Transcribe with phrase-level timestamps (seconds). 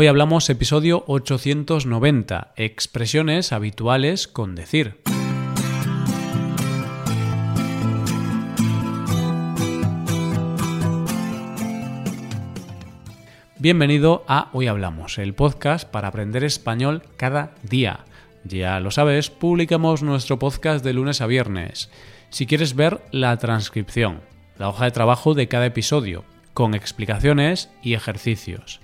[0.00, 5.00] Hoy hablamos episodio 890, expresiones habituales con decir.
[13.58, 18.04] Bienvenido a Hoy Hablamos, el podcast para aprender español cada día.
[18.44, 21.90] Ya lo sabes, publicamos nuestro podcast de lunes a viernes.
[22.30, 24.20] Si quieres ver la transcripción,
[24.58, 26.24] la hoja de trabajo de cada episodio,
[26.54, 28.80] con explicaciones y ejercicios,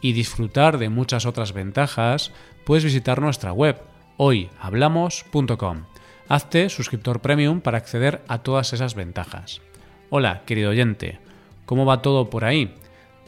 [0.00, 2.32] y disfrutar de muchas otras ventajas,
[2.64, 3.80] puedes visitar nuestra web
[4.16, 5.84] hoyhablamos.com.
[6.28, 9.62] Hazte suscriptor premium para acceder a todas esas ventajas.
[10.10, 11.18] Hola, querido oyente,
[11.64, 12.74] ¿cómo va todo por ahí?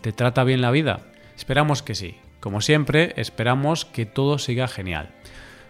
[0.00, 1.00] ¿Te trata bien la vida?
[1.36, 2.16] Esperamos que sí.
[2.40, 5.10] Como siempre, esperamos que todo siga genial.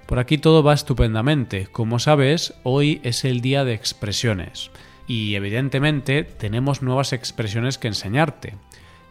[0.06, 1.66] Por aquí todo va estupendamente.
[1.66, 4.70] Como sabes, hoy es el día de expresiones.
[5.06, 8.56] Y evidentemente tenemos nuevas expresiones que enseñarte.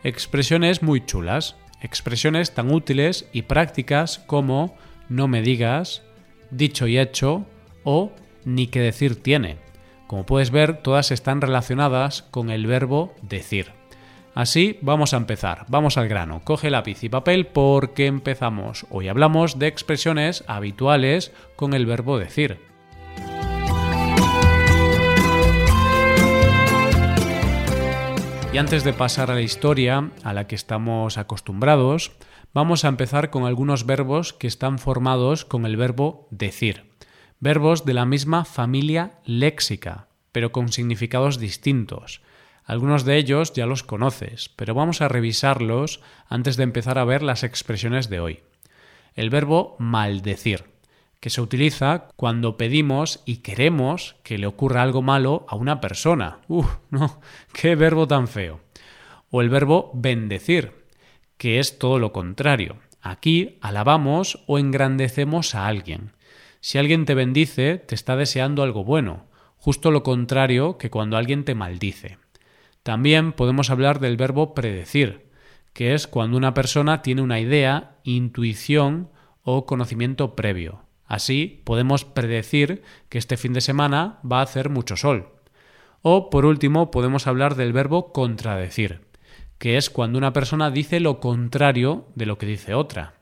[0.03, 1.55] Expresiones muy chulas.
[1.81, 4.75] Expresiones tan útiles y prácticas como
[5.07, 6.03] no me digas,
[6.51, 7.45] dicho y hecho
[7.83, 8.11] o
[8.45, 9.57] ni que decir tiene.
[10.07, 13.71] Como puedes ver, todas están relacionadas con el verbo decir.
[14.35, 18.85] Así vamos a empezar, vamos al grano, coge lápiz y papel porque empezamos.
[18.89, 22.68] Hoy hablamos de expresiones habituales con el verbo decir.
[28.51, 32.13] Y antes de pasar a la historia a la que estamos acostumbrados,
[32.51, 36.89] vamos a empezar con algunos verbos que están formados con el verbo decir.
[37.39, 42.21] Verbos de la misma familia léxica, pero con significados distintos.
[42.65, 47.21] Algunos de ellos ya los conoces, pero vamos a revisarlos antes de empezar a ver
[47.21, 48.39] las expresiones de hoy.
[49.13, 50.65] El verbo maldecir,
[51.19, 56.39] que se utiliza cuando pedimos y queremos que le ocurra algo malo a una persona.
[56.47, 56.77] ¡Uf!
[56.89, 57.19] No,
[57.53, 58.61] qué verbo tan feo.
[59.29, 60.85] O el verbo bendecir,
[61.37, 62.77] que es todo lo contrario.
[63.01, 66.11] Aquí alabamos o engrandecemos a alguien.
[66.61, 69.27] Si alguien te bendice, te está deseando algo bueno,
[69.57, 72.17] justo lo contrario que cuando alguien te maldice.
[72.83, 75.29] También podemos hablar del verbo predecir,
[75.73, 79.09] que es cuando una persona tiene una idea, intuición
[79.43, 80.88] o conocimiento previo.
[81.09, 85.27] Así podemos predecir que este fin de semana va a hacer mucho sol.
[86.01, 89.01] O por último podemos hablar del verbo contradecir,
[89.57, 93.15] que es cuando una persona dice lo contrario de lo que dice otra.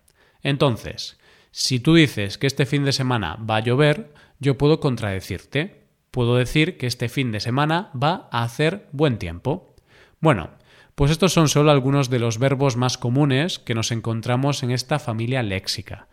[0.44, 1.18] Entonces,
[1.50, 5.88] si tú dices que este fin de semana va a llover, yo puedo contradecirte
[6.18, 9.76] puedo decir que este fin de semana va a hacer buen tiempo.
[10.20, 10.50] Bueno,
[10.96, 14.98] pues estos son solo algunos de los verbos más comunes que nos encontramos en esta
[14.98, 16.08] familia léxica.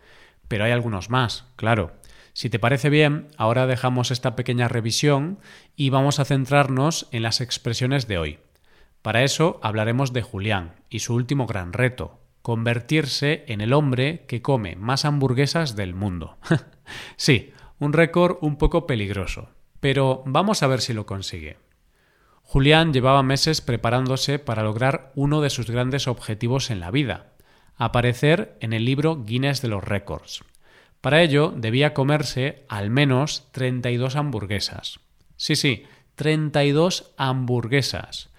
[0.47, 1.93] Pero hay algunos más, claro.
[2.33, 5.39] Si te parece bien, ahora dejamos esta pequeña revisión
[5.75, 8.39] y vamos a centrarnos en las expresiones de hoy.
[9.01, 14.41] Para eso hablaremos de Julián y su último gran reto, convertirse en el hombre que
[14.41, 16.37] come más hamburguesas del mundo.
[17.15, 21.57] sí, un récord un poco peligroso, pero vamos a ver si lo consigue.
[22.41, 27.31] Julián llevaba meses preparándose para lograr uno de sus grandes objetivos en la vida,
[27.77, 30.43] aparecer en el libro Guinness de los Récords.
[31.01, 34.99] Para ello debía comerse al menos 32 hamburguesas.
[35.37, 35.83] Sí, sí,
[36.15, 38.29] 32 hamburguesas.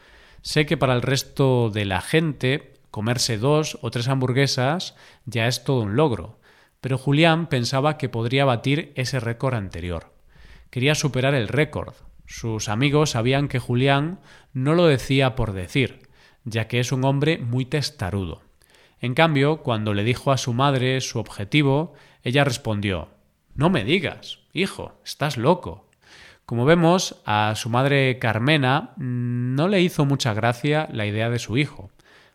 [0.42, 4.94] Sé que para el resto de la gente comerse dos o tres hamburguesas
[5.26, 6.38] ya es todo un logro,
[6.80, 10.16] pero Julián pensaba que podría batir ese récord anterior
[10.70, 11.94] quería superar el récord.
[12.26, 14.20] Sus amigos sabían que Julián
[14.52, 16.08] no lo decía por decir,
[16.44, 18.42] ya que es un hombre muy testarudo.
[19.00, 23.08] En cambio, cuando le dijo a su madre su objetivo, ella respondió
[23.54, 25.90] No me digas, hijo, estás loco.
[26.46, 31.58] Como vemos, a su madre Carmena no le hizo mucha gracia la idea de su
[31.58, 31.90] hijo.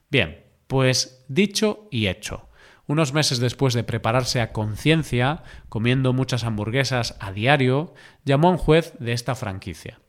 [0.09, 2.49] Bien, pues dicho y hecho.
[2.88, 7.93] Unos meses después de prepararse a conciencia, comiendo muchas hamburguesas a diario,
[8.25, 10.00] llamó a un juez de esta franquicia.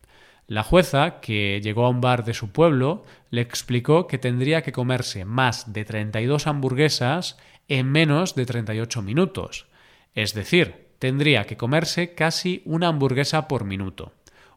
[0.52, 4.70] La jueza, que llegó a un bar de su pueblo, le explicó que tendría que
[4.70, 9.64] comerse más de 32 hamburguesas en menos de 38 minutos.
[10.12, 14.12] Es decir, tendría que comerse casi una hamburguesa por minuto.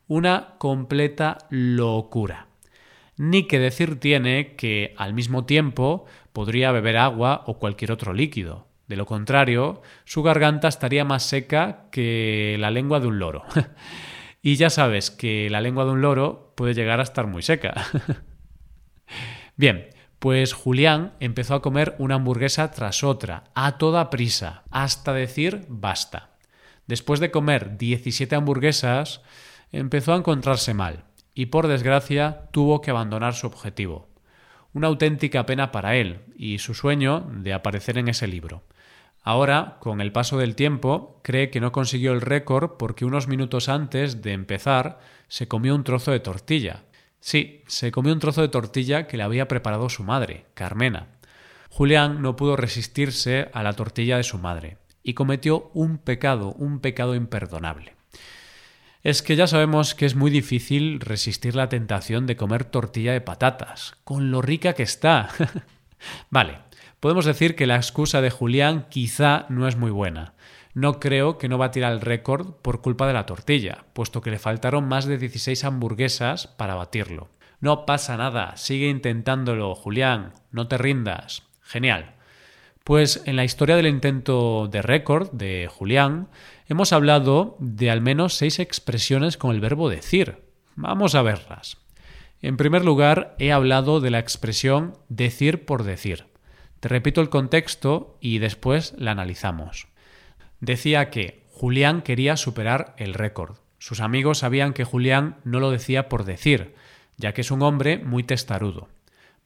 [0.06, 2.48] Una completa locura
[3.15, 6.03] ni que decir tiene que, al mismo tiempo,
[6.33, 8.68] podría beber agua o cualquier otro líquido.
[8.89, 13.45] De lo contrario, su garganta estaría más seca que la lengua de un loro.
[14.45, 17.74] y ya sabes que la lengua de un loro puede llegar a estar muy seca.
[19.57, 19.89] Bien,
[20.19, 26.38] pues Julián empezó a comer una hamburguesa tras otra, a toda prisa, hasta decir basta.
[26.86, 29.24] Después de comer 17 hamburguesas,
[29.71, 34.09] empezó a encontrarse mal y por desgracia tuvo que abandonar su objetivo.
[34.74, 38.62] una auténtica pena para él y su sueño de aparecer en ese libro.
[39.27, 43.69] Ahora, con el paso del tiempo, cree que no consiguió el récord porque unos minutos
[43.69, 46.83] antes de empezar se comió un trozo de tortilla.
[47.22, 51.07] Sí, se comió un trozo de tortilla que le había preparado su madre, Carmena.
[51.72, 56.80] Julián no pudo resistirse a la tortilla de su madre y cometió un pecado, un
[56.80, 57.95] pecado imperdonable.
[59.01, 63.22] Es que ya sabemos que es muy difícil resistir la tentación de comer tortilla de
[63.22, 65.30] patatas, con lo rica que está.
[66.30, 66.60] vale,
[67.00, 70.33] podemos decir que la excusa de Julián quizá no es muy buena.
[70.74, 74.39] No creo que no batiera el récord por culpa de la tortilla, puesto que le
[74.39, 77.30] faltaron más de 16 hamburguesas para batirlo.
[77.62, 81.44] No pasa nada, sigue intentándolo, Julián, no te rindas.
[81.62, 82.15] Genial.
[82.83, 86.27] Pues en la historia del intento de récord de Julián
[86.68, 90.44] hemos hablado de al menos seis expresiones con el verbo decir.
[90.75, 91.77] Vamos a verlas.
[92.41, 96.27] En primer lugar, he hablado de la expresión decir por decir.
[96.86, 99.88] Repito el contexto y después la analizamos.
[100.60, 103.58] Decía que Julián quería superar el récord.
[103.80, 106.76] Sus amigos sabían que Julián no lo decía por decir,
[107.18, 108.88] ya que es un hombre muy testarudo.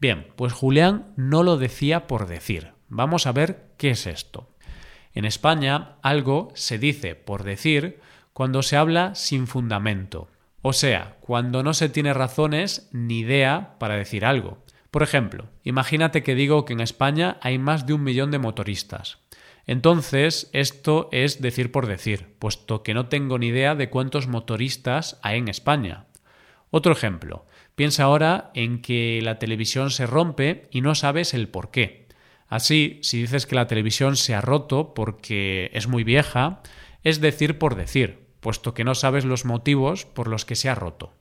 [0.02, 2.74] Bien, pues Julián no lo decía por decir.
[2.90, 4.50] Vamos a ver qué es esto.
[5.14, 8.02] En España, algo se dice por decir
[8.34, 10.28] cuando se habla sin fundamento,
[10.62, 14.58] o sea, cuando no se tiene razones ni idea para decir algo.
[14.92, 19.20] Por ejemplo, imagínate que digo que en España hay más de un millón de motoristas.
[19.68, 25.20] Entonces, esto es decir por decir, puesto que no tengo ni idea de cuántos motoristas
[25.22, 26.06] hay en España.
[26.72, 27.46] Otro ejemplo,
[27.76, 32.08] piensa ahora en que la televisión se rompe y no sabes el por qué.
[32.48, 36.62] Así, si dices que la televisión se ha roto porque es muy vieja,
[37.04, 40.74] es decir por decir, puesto que no sabes los motivos por los que se ha
[40.74, 41.14] roto.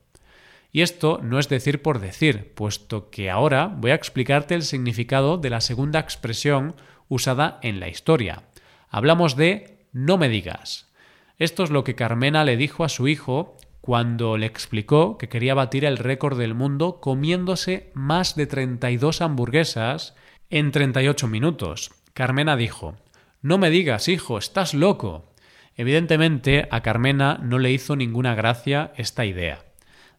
[0.70, 5.38] Y esto no es decir por decir, puesto que ahora voy a explicarte el significado
[5.38, 6.76] de la segunda expresión
[7.08, 8.44] usada en la historia.
[8.90, 10.92] Hablamos de no me digas.
[11.38, 15.54] Esto es lo que Carmena le dijo a su hijo cuando le explicó que quería
[15.54, 20.14] batir el récord del mundo comiéndose más de 32 hamburguesas
[20.50, 21.92] en 38 minutos.
[22.12, 22.96] Carmena dijo,
[23.40, 25.32] No me digas, hijo, estás loco.
[25.76, 29.67] Evidentemente a Carmena no le hizo ninguna gracia esta idea.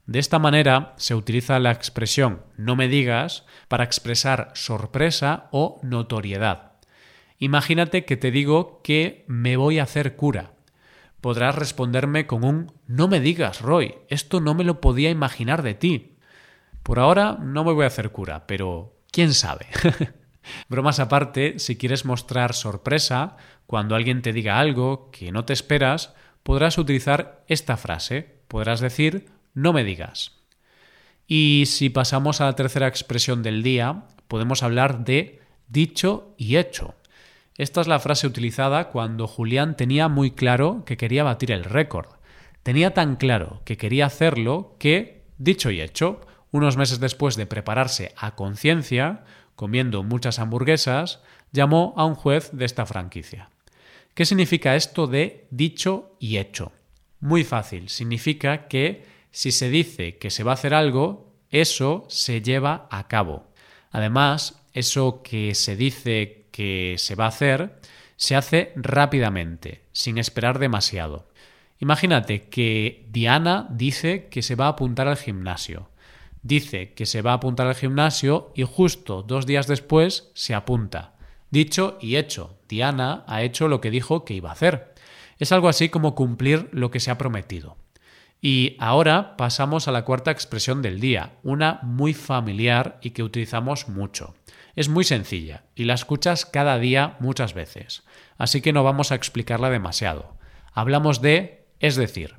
[0.10, 6.72] De esta manera se utiliza la expresión no me digas para expresar sorpresa o notoriedad.
[7.38, 10.54] Imagínate que te digo que me voy a hacer cura.
[11.22, 15.76] Podrás responderme con un no me digas, Roy, esto no me lo podía imaginar de
[15.76, 16.18] ti.
[16.82, 19.68] Por ahora no me voy a hacer cura, pero quién sabe.
[20.70, 26.16] Bromas aparte, si quieres mostrar sorpresa, cuando alguien te diga algo que no te esperas,
[26.42, 28.40] podrás utilizar esta frase.
[28.48, 30.32] Podrás decir no me digas.
[31.28, 36.96] Y si pasamos a la tercera expresión del día, podemos hablar de dicho y hecho.
[37.58, 42.08] Esta es la frase utilizada cuando Julián tenía muy claro que quería batir el récord.
[42.64, 48.14] Tenía tan claro que quería hacerlo que, dicho y hecho, unos meses después de prepararse
[48.18, 49.24] a conciencia,
[49.56, 53.50] comiendo muchas hamburguesas, llamó a un juez de esta franquicia.
[54.14, 56.72] ¿Qué significa esto de dicho y hecho?
[57.20, 62.42] Muy fácil, significa que si se dice que se va a hacer algo, eso se
[62.42, 63.48] lleva a cabo.
[63.92, 67.80] Además, eso que se dice que se va a hacer,
[68.18, 71.30] se hace rápidamente, sin esperar demasiado.
[71.80, 75.90] Imagínate que Diana dice que se va a apuntar al gimnasio.
[76.42, 81.16] Dice que se va a apuntar al gimnasio y justo dos días después se apunta.
[81.52, 84.94] Dicho y hecho, Diana ha hecho lo que dijo que iba a hacer.
[85.40, 87.78] Es algo así como cumplir lo que se ha prometido.
[88.42, 93.90] Y ahora pasamos a la cuarta expresión del día, una muy familiar y que utilizamos
[93.90, 94.36] mucho.
[94.76, 98.04] Es muy sencilla y la escuchas cada día muchas veces,
[98.38, 100.38] así que no vamos a explicarla demasiado.
[100.74, 102.36] Hablamos de es decir.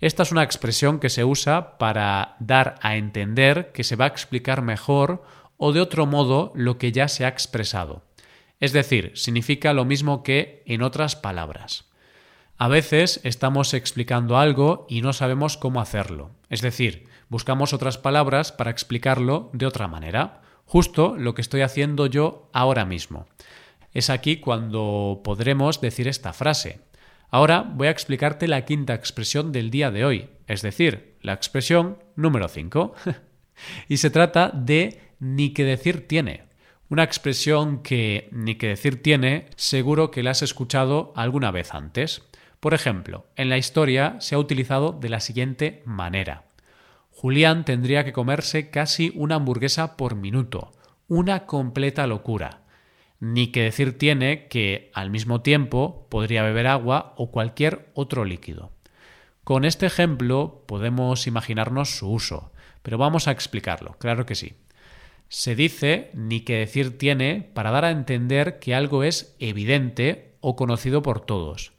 [0.00, 4.08] Esta es una expresión que se usa para dar a entender que se va a
[4.08, 5.22] explicar mejor
[5.58, 8.02] o de otro modo lo que ya se ha expresado.
[8.60, 11.89] Es decir, significa lo mismo que en otras palabras.
[12.62, 16.32] A veces estamos explicando algo y no sabemos cómo hacerlo.
[16.50, 20.42] Es decir, buscamos otras palabras para explicarlo de otra manera.
[20.66, 23.26] Justo lo que estoy haciendo yo ahora mismo.
[23.94, 26.80] Es aquí cuando podremos decir esta frase.
[27.30, 31.96] Ahora voy a explicarte la quinta expresión del día de hoy, es decir, la expresión
[32.14, 32.94] número 5.
[33.88, 36.42] y se trata de ni que decir tiene.
[36.90, 42.26] Una expresión que ni que decir tiene seguro que la has escuchado alguna vez antes.
[42.60, 46.44] Por ejemplo, en la historia se ha utilizado de la siguiente manera.
[47.10, 50.72] Julián tendría que comerse casi una hamburguesa por minuto,
[51.08, 52.62] una completa locura.
[53.18, 58.72] Ni que decir tiene que al mismo tiempo podría beber agua o cualquier otro líquido.
[59.42, 62.52] Con este ejemplo podemos imaginarnos su uso,
[62.82, 64.54] pero vamos a explicarlo, claro que sí.
[65.28, 70.56] Se dice ni que decir tiene para dar a entender que algo es evidente o
[70.56, 71.72] conocido por todos.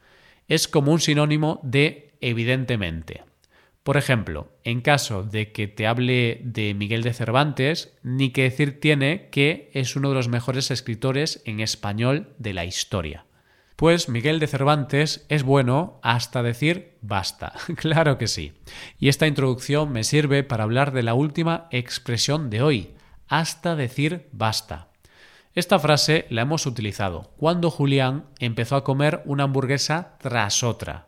[0.52, 3.24] Es como un sinónimo de evidentemente.
[3.84, 8.82] Por ejemplo, en caso de que te hable de Miguel de Cervantes, ni que decir
[8.82, 13.24] tiene que es uno de los mejores escritores en español de la historia.
[13.78, 17.54] Pues Miguel de Cervantes es bueno hasta decir basta.
[17.78, 18.52] claro que sí.
[19.00, 22.90] Y esta introducción me sirve para hablar de la última expresión de hoy,
[23.30, 24.91] hasta decir basta.
[25.54, 31.08] Esta frase la hemos utilizado cuando Julián empezó a comer una hamburguesa tras otra,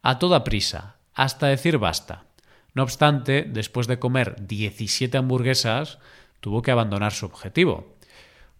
[0.00, 2.24] a toda prisa, hasta decir basta.
[2.72, 5.98] No obstante, después de comer 17 hamburguesas,
[6.40, 7.94] tuvo que abandonar su objetivo.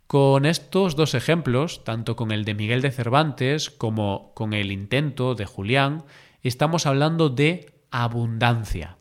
[0.07, 5.35] Con estos dos ejemplos, tanto con el de Miguel de Cervantes como con el intento
[5.35, 6.05] de Julián,
[6.43, 8.99] estamos hablando de abundancia.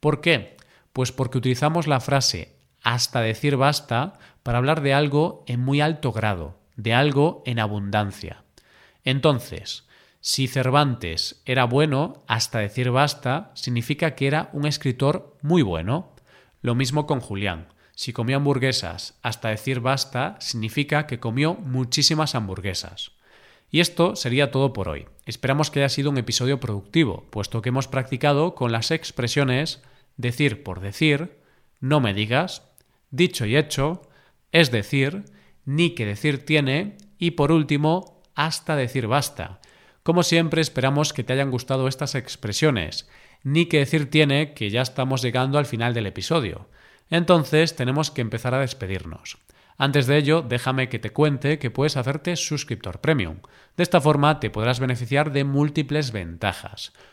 [0.00, 0.58] ¿Por qué?
[0.92, 6.12] Pues porque utilizamos la frase hasta decir basta para hablar de algo en muy alto
[6.12, 8.44] grado, de algo en abundancia.
[9.04, 9.86] Entonces,
[10.20, 16.14] si Cervantes era bueno hasta decir basta, significa que era un escritor muy bueno.
[16.60, 17.66] Lo mismo con Julián.
[17.94, 23.12] Si comió hamburguesas hasta decir basta, significa que comió muchísimas hamburguesas.
[23.70, 25.06] Y esto sería todo por hoy.
[25.26, 29.82] Esperamos que haya sido un episodio productivo, puesto que hemos practicado con las expresiones
[30.16, 31.38] decir por decir,
[31.80, 32.62] no me digas,
[33.10, 34.02] dicho y hecho,
[34.52, 35.24] es decir,
[35.64, 39.60] ni que decir tiene y por último, hasta decir basta.
[40.02, 43.08] Como siempre esperamos que te hayan gustado estas expresiones,
[43.42, 46.68] ni que decir tiene que ya estamos llegando al final del episodio.
[47.10, 49.38] Entonces tenemos que empezar a despedirnos.
[49.78, 53.38] Antes de ello, déjame que te cuente que puedes hacerte suscriptor premium.
[53.76, 56.92] De esta forma te podrás beneficiar de múltiples ventajas,